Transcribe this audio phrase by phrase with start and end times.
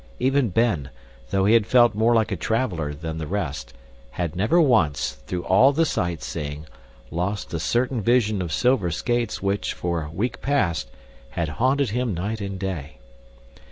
[0.19, 0.89] Even Ben,
[1.29, 3.71] though he had felt more like a traveler than the rest,
[4.09, 6.65] had never once, through all the sight seeing,
[7.11, 10.89] lost a certain vision of silver skates which, for a week past,
[11.29, 12.97] had haunted him night and day.